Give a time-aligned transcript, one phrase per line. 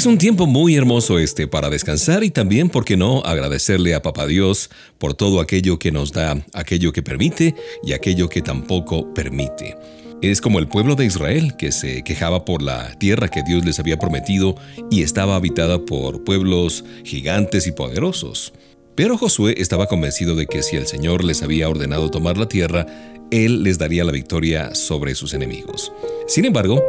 [0.00, 4.00] Es un tiempo muy hermoso este para descansar y también, ¿por qué no?, agradecerle a
[4.00, 9.12] Papá Dios por todo aquello que nos da, aquello que permite y aquello que tampoco
[9.12, 9.76] permite.
[10.22, 13.78] Es como el pueblo de Israel que se quejaba por la tierra que Dios les
[13.78, 14.54] había prometido
[14.90, 18.54] y estaba habitada por pueblos gigantes y poderosos.
[18.94, 22.86] Pero Josué estaba convencido de que si el Señor les había ordenado tomar la tierra,
[23.30, 25.92] Él les daría la victoria sobre sus enemigos.
[26.26, 26.82] Sin embargo,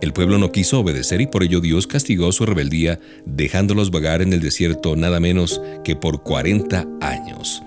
[0.00, 4.32] el pueblo no quiso obedecer y por ello Dios castigó su rebeldía, dejándolos vagar en
[4.32, 7.62] el desierto nada menos que por 40 años.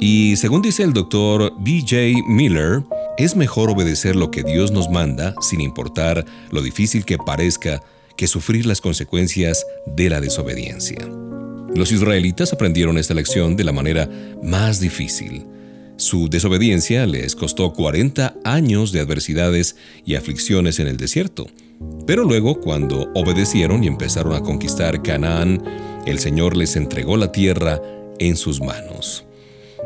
[0.00, 2.26] Y según dice el doctor B.J.
[2.28, 2.82] Miller,
[3.16, 7.80] es mejor obedecer lo que Dios nos manda, sin importar lo difícil que parezca,
[8.16, 11.08] que sufrir las consecuencias de la desobediencia.
[11.74, 14.08] Los israelitas aprendieron esta lección de la manera
[14.42, 15.44] más difícil.
[16.04, 21.46] Su desobediencia les costó 40 años de adversidades y aflicciones en el desierto.
[22.06, 25.62] Pero luego, cuando obedecieron y empezaron a conquistar Canaán,
[26.04, 27.80] el Señor les entregó la tierra
[28.18, 29.24] en sus manos.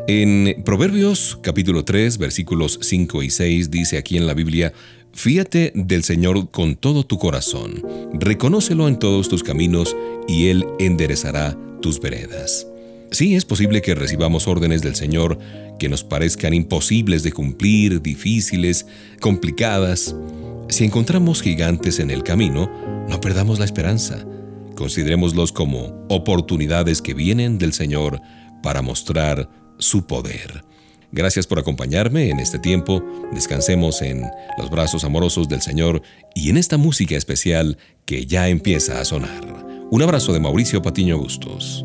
[0.08, 4.72] En Proverbios capítulo 3 versículos 5 y 6 dice aquí en la Biblia,
[5.12, 7.80] Fíate del Señor con todo tu corazón,
[8.14, 9.96] reconócelo en todos tus caminos
[10.26, 12.66] y Él enderezará tus veredas.
[13.10, 15.38] Sí, es posible que recibamos órdenes del Señor
[15.78, 18.86] que nos parezcan imposibles de cumplir, difíciles,
[19.20, 20.14] complicadas.
[20.68, 22.70] Si encontramos gigantes en el camino,
[23.08, 24.26] no perdamos la esperanza.
[24.74, 28.20] Considerémoslos como oportunidades que vienen del Señor
[28.62, 29.48] para mostrar
[29.78, 30.62] su poder.
[31.10, 33.02] Gracias por acompañarme en este tiempo.
[33.32, 34.22] Descansemos en
[34.58, 36.02] los brazos amorosos del Señor
[36.34, 39.66] y en esta música especial que ya empieza a sonar.
[39.90, 41.82] Un abrazo de Mauricio Patiño Bustos.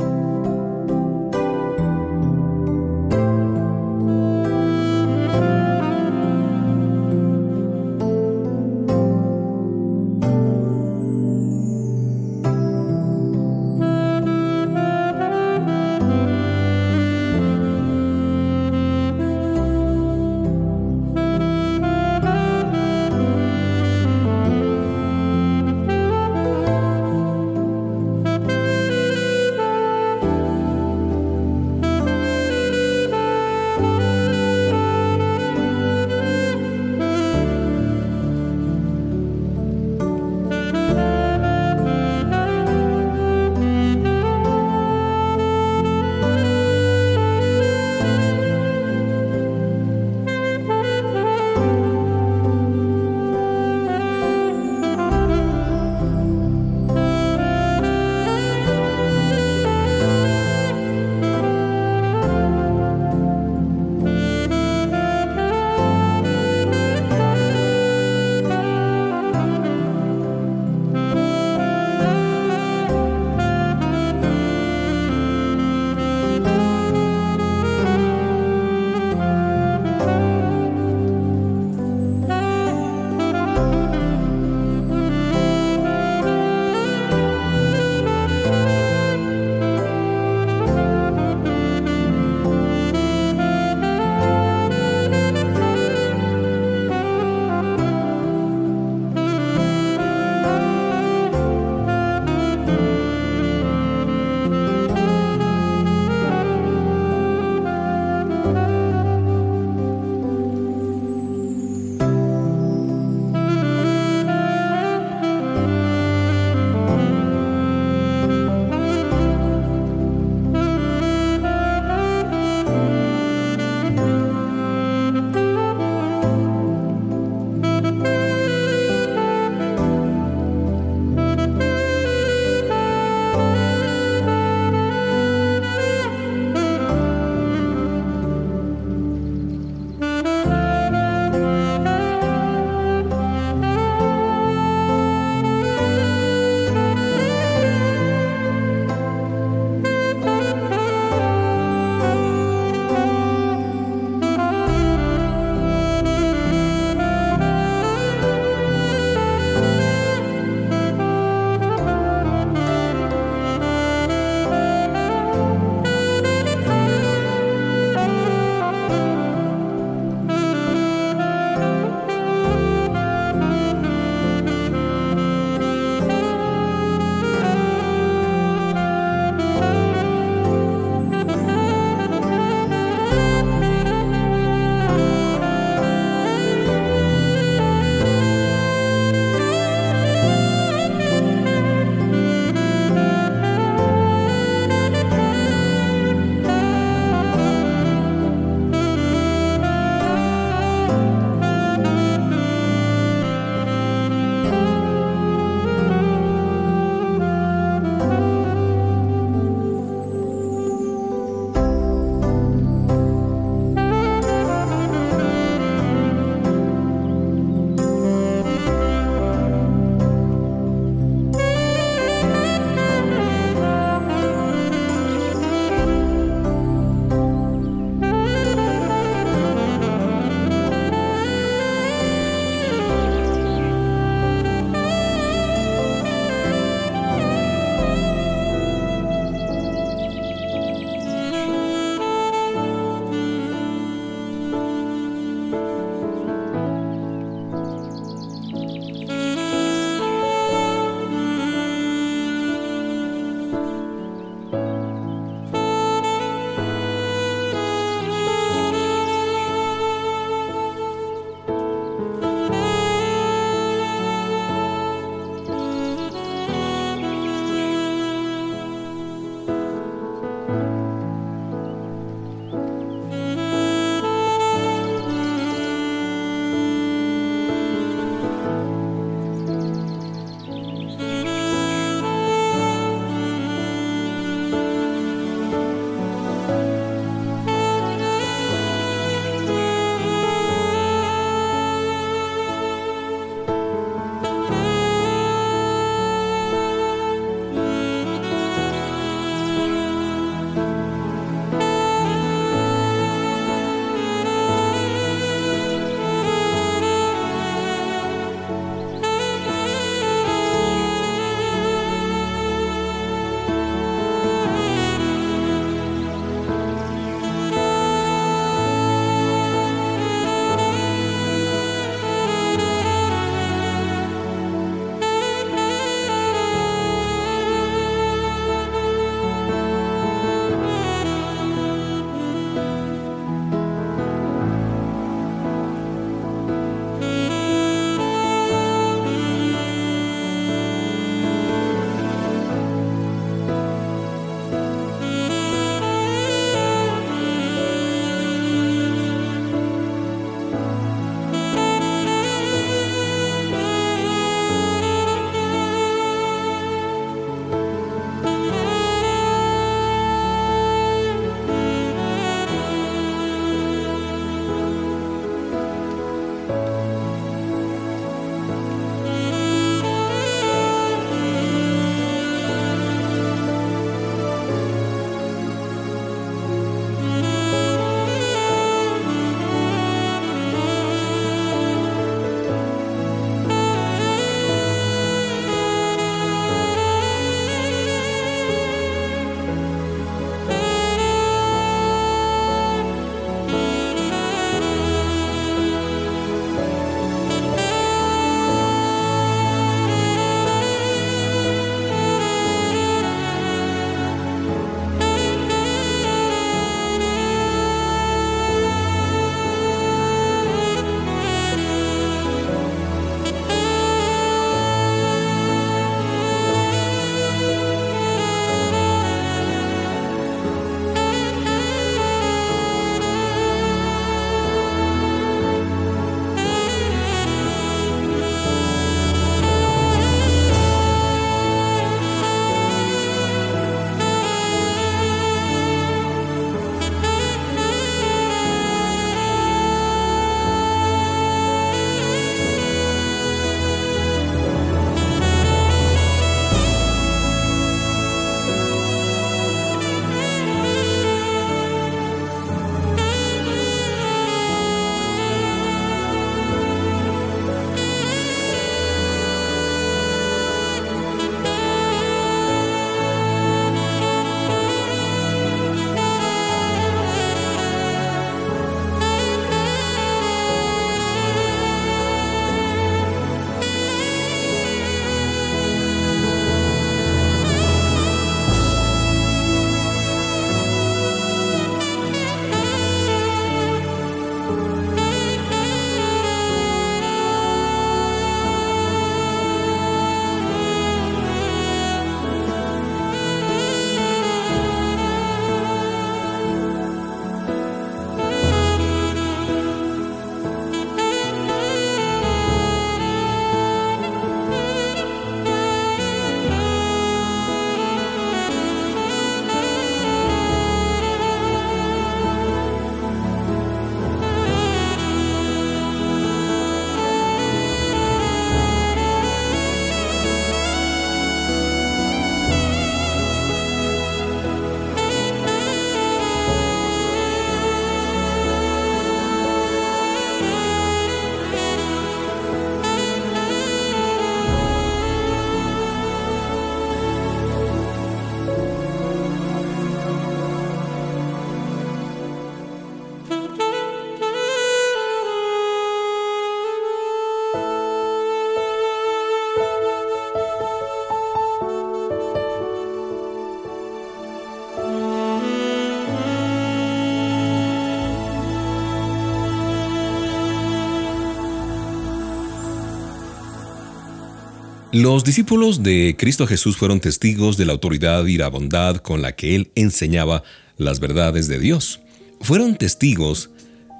[564.94, 569.36] Los discípulos de Cristo Jesús fueron testigos de la autoridad y la bondad con la
[569.36, 570.44] que Él enseñaba
[570.78, 572.02] las verdades de Dios.
[572.42, 573.50] Fueron testigos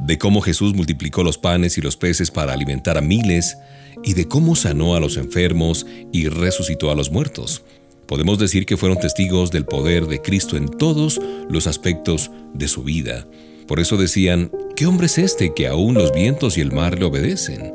[0.02, 3.58] de cómo Jesús multiplicó los panes y los peces para alimentar a miles
[4.04, 7.64] y de cómo sanó a los enfermos y resucitó a los muertos.
[8.06, 11.20] Podemos decir que fueron testigos del poder de Cristo en todos
[11.50, 13.26] los aspectos de su vida.
[13.66, 17.06] Por eso decían, ¿qué hombre es este que aún los vientos y el mar le
[17.06, 17.74] obedecen?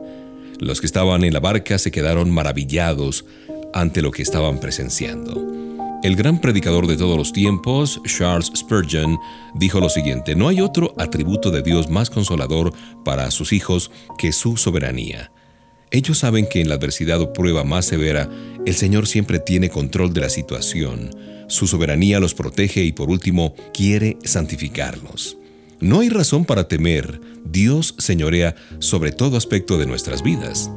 [0.60, 3.24] Los que estaban en la barca se quedaron maravillados
[3.72, 5.58] ante lo que estaban presenciando.
[6.02, 9.18] El gran predicador de todos los tiempos, Charles Spurgeon,
[9.54, 12.72] dijo lo siguiente, no hay otro atributo de Dios más consolador
[13.04, 15.32] para sus hijos que su soberanía.
[15.90, 18.28] Ellos saben que en la adversidad o prueba más severa,
[18.64, 21.10] el Señor siempre tiene control de la situación.
[21.48, 25.38] Su soberanía los protege y por último quiere santificarlos.
[25.80, 30.72] No hay razón para temer, Dios señorea sobre todo aspecto de nuestras vidas.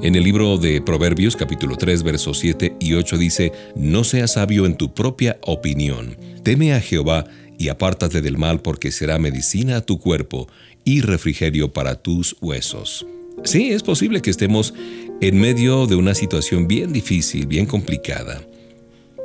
[0.00, 4.64] En el libro de Proverbios capítulo 3 versos 7 y 8 dice, No seas sabio
[4.64, 7.26] en tu propia opinión, teme a Jehová
[7.58, 10.48] y apártate del mal porque será medicina a tu cuerpo
[10.84, 13.06] y refrigerio para tus huesos.
[13.44, 14.72] Sí, es posible que estemos
[15.20, 18.40] en medio de una situación bien difícil, bien complicada.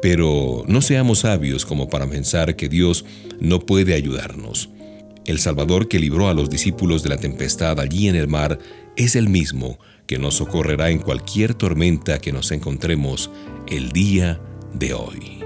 [0.02, 3.06] Pero no seamos sabios como para pensar que Dios
[3.40, 4.70] no puede ayudarnos.
[5.26, 8.60] El Salvador que libró a los discípulos de la tempestad allí en el mar
[8.96, 13.30] es el mismo que nos socorrerá en cualquier tormenta que nos encontremos
[13.68, 14.42] el día
[14.74, 15.41] de hoy.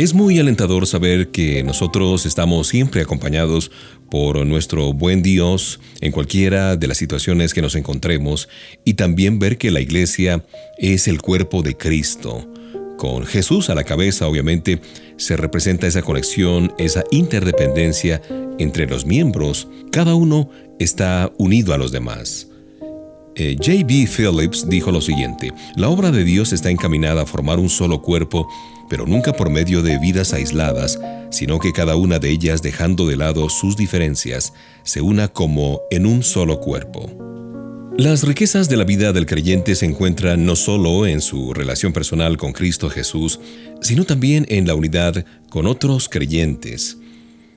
[0.00, 3.70] Es muy alentador saber que nosotros estamos siempre acompañados
[4.10, 8.48] por nuestro buen Dios en cualquiera de las situaciones que nos encontremos
[8.82, 10.42] y también ver que la iglesia
[10.78, 12.50] es el cuerpo de Cristo.
[12.96, 14.80] Con Jesús a la cabeza, obviamente,
[15.18, 18.22] se representa esa conexión, esa interdependencia
[18.58, 19.68] entre los miembros.
[19.92, 22.50] Cada uno está unido a los demás.
[23.36, 24.06] Eh, J.B.
[24.06, 28.48] Phillips dijo lo siguiente, la obra de Dios está encaminada a formar un solo cuerpo,
[28.90, 30.98] pero nunca por medio de vidas aisladas,
[31.30, 36.04] sino que cada una de ellas dejando de lado sus diferencias, se una como en
[36.04, 37.08] un solo cuerpo.
[37.96, 42.36] Las riquezas de la vida del creyente se encuentran no solo en su relación personal
[42.36, 43.38] con Cristo Jesús,
[43.80, 46.98] sino también en la unidad con otros creyentes.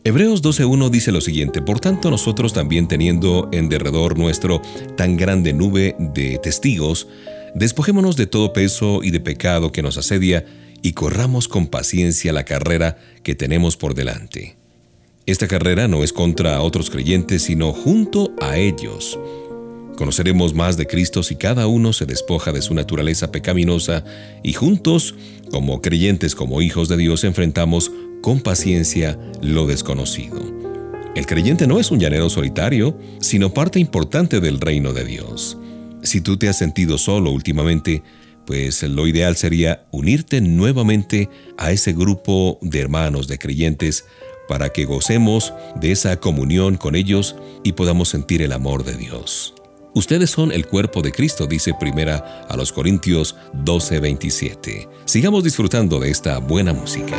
[0.03, 4.61] Hebreos 12.1 dice lo siguiente, Por tanto nosotros también teniendo en derredor nuestro
[4.97, 7.07] tan grande nube de testigos,
[7.55, 10.45] despojémonos de todo peso y de pecado que nos asedia,
[10.83, 14.57] y corramos con paciencia la carrera que tenemos por delante.
[15.25, 19.17] Esta carrera no es contra otros creyentes, sino junto a ellos.
[19.95, 24.03] Conoceremos más de Cristo si cada uno se despoja de su naturaleza pecaminosa
[24.43, 25.15] y juntos,
[25.49, 27.89] como creyentes, como hijos de Dios, enfrentamos
[28.21, 30.41] con paciencia lo desconocido.
[31.15, 35.57] El creyente no es un llanero solitario, sino parte importante del reino de Dios.
[36.01, 38.03] Si tú te has sentido solo últimamente,
[38.45, 44.05] pues lo ideal sería unirte nuevamente a ese grupo de hermanos, de creyentes,
[44.47, 49.53] para que gocemos de esa comunión con ellos y podamos sentir el amor de Dios.
[49.95, 54.89] Ustedes son el cuerpo de Cristo, dice primera a los Corintios 12:27.
[55.05, 57.15] Sigamos disfrutando de esta buena música.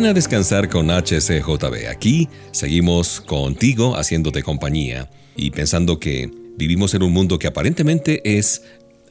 [0.00, 1.88] A descansar con HCJB.
[1.90, 8.62] Aquí seguimos contigo haciéndote compañía y pensando que vivimos en un mundo que aparentemente es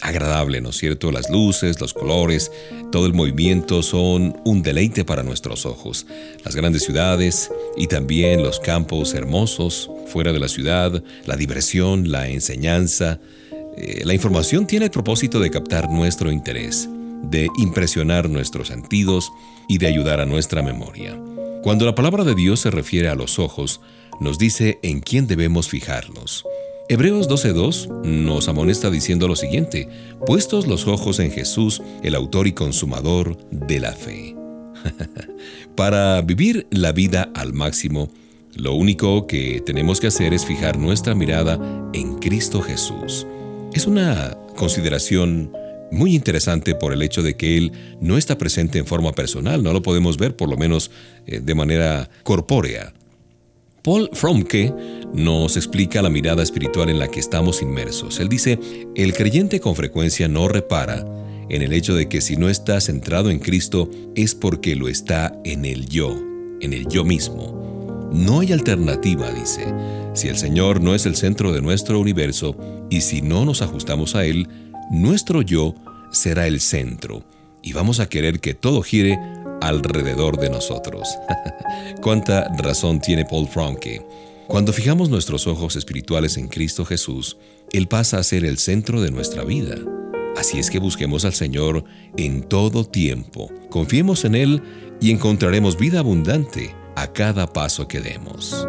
[0.01, 1.11] agradable, ¿no es cierto?
[1.11, 2.51] Las luces, los colores,
[2.91, 6.07] todo el movimiento son un deleite para nuestros ojos.
[6.43, 12.29] Las grandes ciudades y también los campos hermosos fuera de la ciudad, la diversión, la
[12.29, 13.19] enseñanza.
[13.77, 16.89] Eh, la información tiene el propósito de captar nuestro interés,
[17.23, 19.31] de impresionar nuestros sentidos
[19.69, 21.17] y de ayudar a nuestra memoria.
[21.63, 23.79] Cuando la palabra de Dios se refiere a los ojos,
[24.19, 26.43] nos dice en quién debemos fijarnos.
[26.89, 29.87] Hebreos 12.2 nos amonesta diciendo lo siguiente,
[30.25, 34.35] puestos los ojos en Jesús, el autor y consumador de la fe.
[35.75, 38.09] Para vivir la vida al máximo,
[38.55, 41.59] lo único que tenemos que hacer es fijar nuestra mirada
[41.93, 43.27] en Cristo Jesús.
[43.73, 45.51] Es una consideración
[45.91, 47.71] muy interesante por el hecho de que Él
[48.01, 50.91] no está presente en forma personal, no lo podemos ver por lo menos
[51.25, 52.93] eh, de manera corpórea.
[53.83, 54.73] Paul Fromke
[55.13, 58.19] nos explica la mirada espiritual en la que estamos inmersos.
[58.19, 58.59] Él dice,
[58.95, 61.05] el creyente con frecuencia no repara
[61.49, 65.33] en el hecho de que si no está centrado en Cristo es porque lo está
[65.43, 66.15] en el yo,
[66.61, 68.09] en el yo mismo.
[68.13, 69.73] No hay alternativa, dice.
[70.13, 72.55] Si el Señor no es el centro de nuestro universo
[72.89, 74.47] y si no nos ajustamos a Él,
[74.89, 75.75] nuestro yo
[76.11, 77.23] será el centro
[77.61, 79.19] y vamos a querer que todo gire
[79.61, 81.07] alrededor de nosotros.
[82.01, 84.05] Cuánta razón tiene Paul Franke.
[84.47, 87.37] Cuando fijamos nuestros ojos espirituales en Cristo Jesús,
[87.71, 89.75] Él pasa a ser el centro de nuestra vida.
[90.37, 91.83] Así es que busquemos al Señor
[92.17, 94.63] en todo tiempo, confiemos en Él
[95.01, 98.67] y encontraremos vida abundante a cada paso que demos.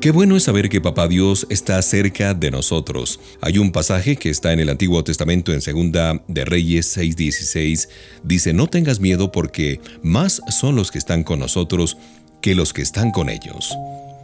[0.00, 3.18] Qué bueno es saber que Papá Dios está cerca de nosotros.
[3.40, 7.88] Hay un pasaje que está en el Antiguo Testamento en Segunda de Reyes 6:16.
[8.22, 11.98] Dice, no tengas miedo porque más son los que están con nosotros
[12.40, 13.76] que los que están con ellos.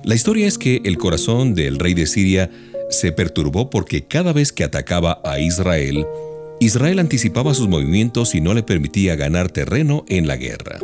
[0.05, 2.53] La historia es que el corazón del rey de Siria
[2.89, 6.07] se perturbó porque cada vez que atacaba a Israel,
[6.61, 10.79] Israel anticipaba sus movimientos y no le permitía ganar terreno en la guerra.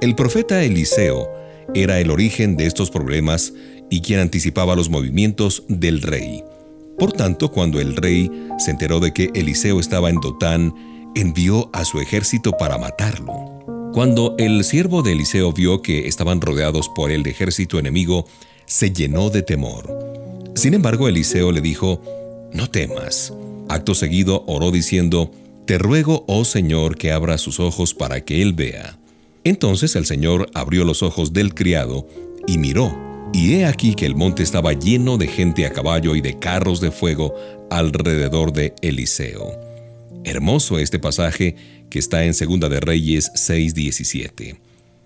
[0.00, 1.30] El profeta Eliseo
[1.74, 3.52] era el origen de estos problemas
[3.92, 6.42] y quien anticipaba los movimientos del rey.
[6.98, 10.74] Por tanto, cuando el rey se enteró de que Eliseo estaba en Dotán,
[11.14, 13.90] envió a su ejército para matarlo.
[13.92, 18.24] Cuando el siervo de Eliseo vio que estaban rodeados por el ejército enemigo,
[18.64, 19.86] se llenó de temor.
[20.54, 22.00] Sin embargo, Eliseo le dijo,
[22.54, 23.34] No temas.
[23.68, 25.30] Acto seguido oró diciendo,
[25.66, 28.98] Te ruego, oh Señor, que abra sus ojos para que él vea.
[29.44, 32.08] Entonces el Señor abrió los ojos del criado
[32.46, 36.20] y miró y he aquí que el monte estaba lleno de gente a caballo y
[36.20, 37.34] de carros de fuego
[37.70, 39.58] alrededor de Eliseo.
[40.24, 41.56] Hermoso este pasaje
[41.90, 44.56] que está en Segunda de Reyes 6:17.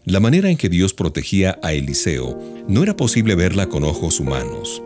[0.05, 4.83] La manera en que Dios protegía a Eliseo no era posible verla con ojos humanos.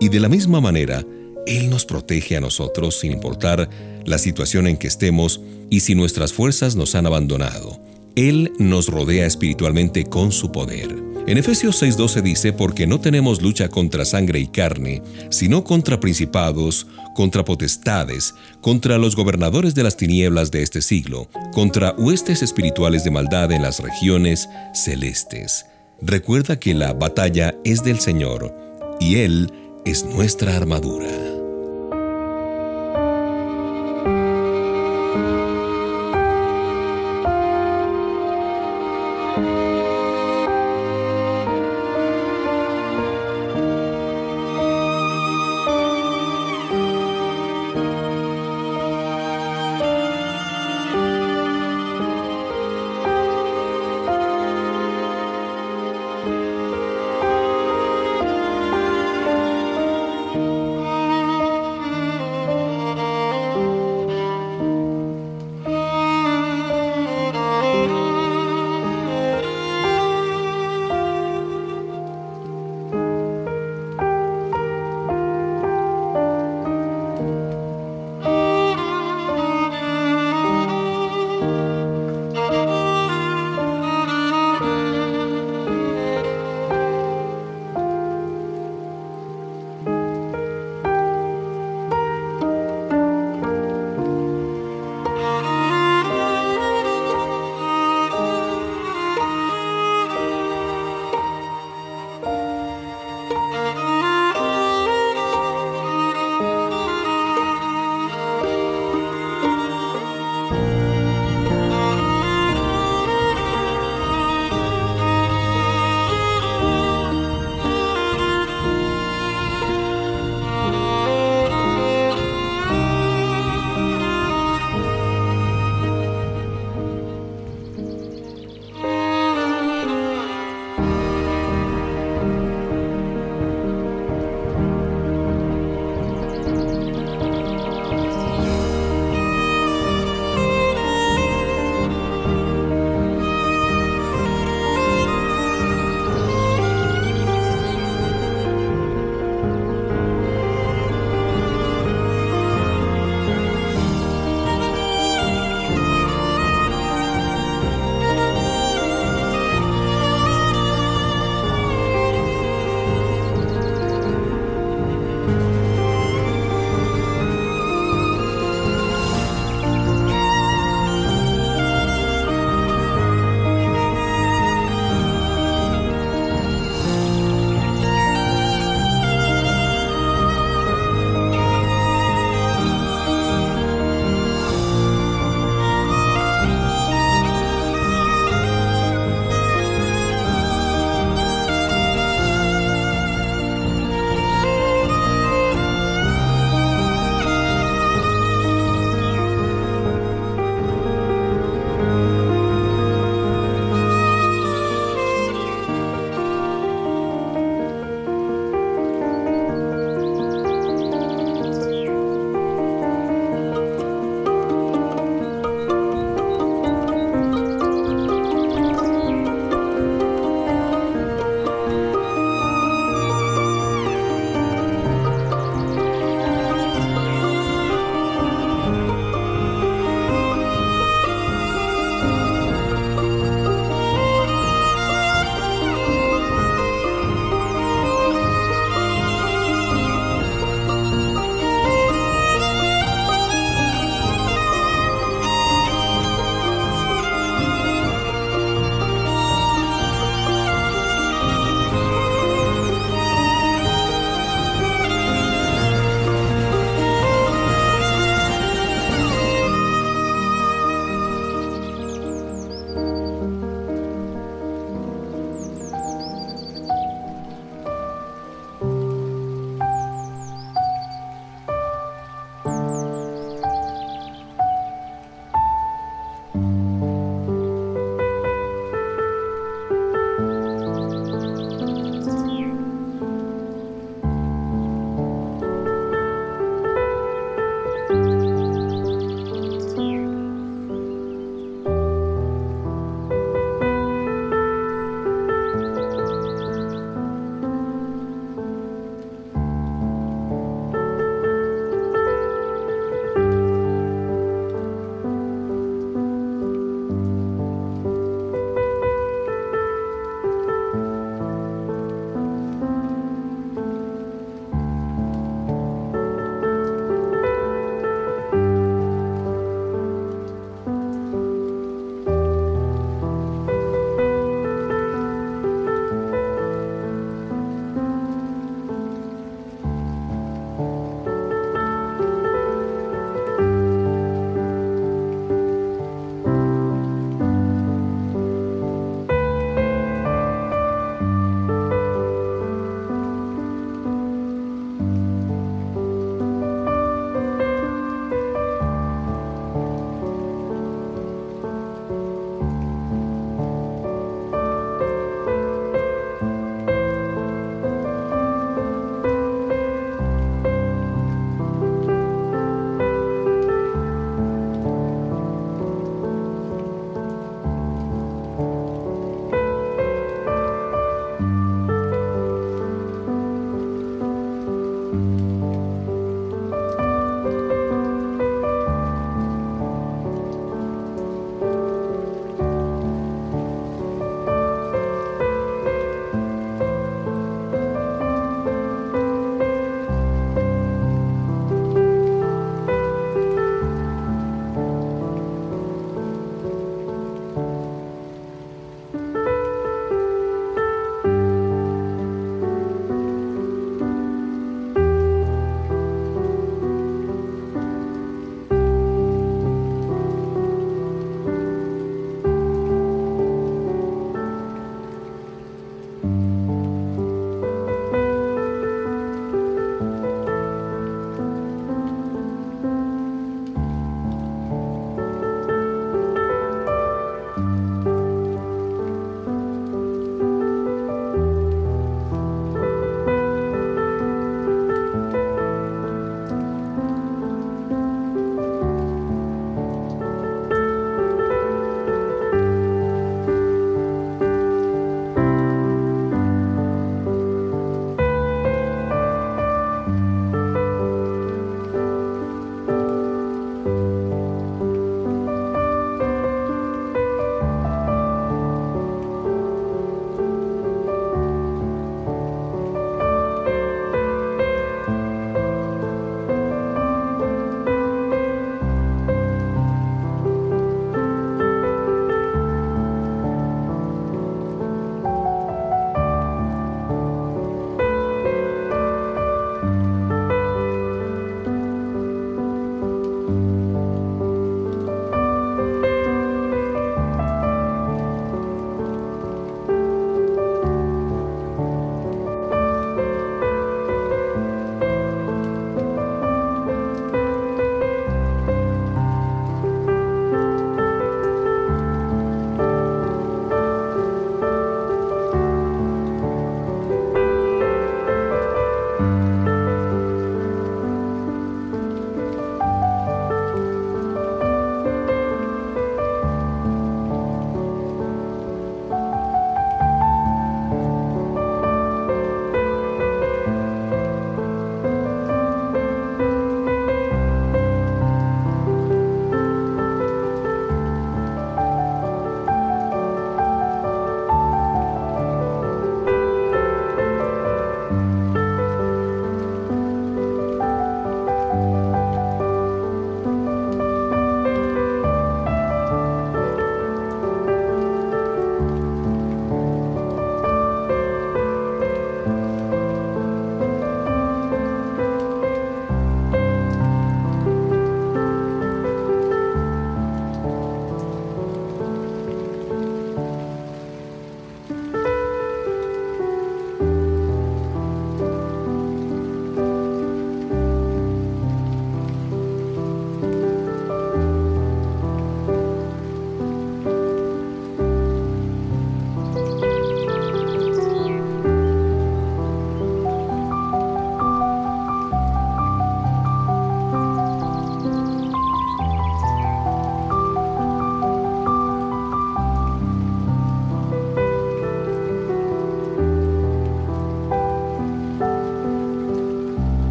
[0.00, 1.04] Y de la misma manera,
[1.46, 3.68] Él nos protege a nosotros sin importar
[4.04, 7.80] la situación en que estemos y si nuestras fuerzas nos han abandonado.
[8.14, 11.17] Él nos rodea espiritualmente con su poder.
[11.28, 16.86] En Efesios 6:12 dice, porque no tenemos lucha contra sangre y carne, sino contra principados,
[17.14, 23.10] contra potestades, contra los gobernadores de las tinieblas de este siglo, contra huestes espirituales de
[23.10, 25.66] maldad en las regiones celestes.
[26.00, 28.56] Recuerda que la batalla es del Señor,
[28.98, 29.52] y Él
[29.84, 31.27] es nuestra armadura.